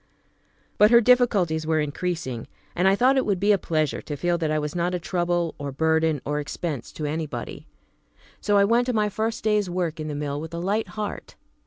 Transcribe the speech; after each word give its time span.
But 0.79 0.89
her 0.89 0.99
difficulties 0.99 1.67
were 1.67 1.79
increasing, 1.79 2.47
and 2.75 2.87
I 2.87 2.95
thought 2.95 3.17
it 3.17 3.25
would 3.27 3.39
be 3.39 3.51
a 3.51 3.57
pleasure 3.59 4.01
to 4.01 4.15
feel 4.15 4.35
that 4.39 4.49
I 4.49 4.57
was 4.57 4.73
not 4.73 4.95
a 4.95 4.99
trouble 4.99 5.53
or 5.59 5.71
burden 5.71 6.21
or 6.25 6.39
expense 6.39 6.91
to 6.93 7.05
anybody. 7.05 7.67
So 8.39 8.57
I 8.57 8.65
went 8.65 8.87
to 8.87 8.93
my 8.93 9.09
first 9.09 9.43
day's 9.43 9.69
work 9.69 9.99
in 9.99 10.07
the 10.07 10.15
mill 10.15 10.41
with 10.41 10.55
a 10.55 10.59
light 10.59 10.87
heart. 10.97 11.35